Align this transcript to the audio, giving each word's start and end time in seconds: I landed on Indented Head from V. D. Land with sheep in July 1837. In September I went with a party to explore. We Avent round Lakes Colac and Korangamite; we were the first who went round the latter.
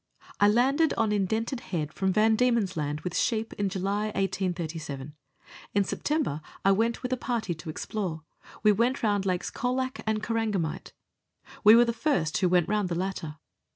I 0.39 0.47
landed 0.47 0.95
on 0.95 1.11
Indented 1.11 1.59
Head 1.59 1.93
from 1.93 2.11
V. 2.11 2.29
D. 2.29 2.49
Land 2.49 3.01
with 3.01 3.15
sheep 3.15 3.53
in 3.53 3.69
July 3.69 4.05
1837. 4.05 5.13
In 5.75 5.83
September 5.83 6.41
I 6.65 6.71
went 6.71 7.03
with 7.03 7.13
a 7.13 7.17
party 7.17 7.53
to 7.53 7.69
explore. 7.69 8.23
We 8.63 8.71
Avent 8.73 9.03
round 9.03 9.27
Lakes 9.27 9.51
Colac 9.51 10.01
and 10.07 10.23
Korangamite; 10.23 10.93
we 11.63 11.75
were 11.75 11.85
the 11.85 11.93
first 11.93 12.35
who 12.39 12.49
went 12.49 12.67
round 12.67 12.89
the 12.89 12.95
latter. 12.95 13.37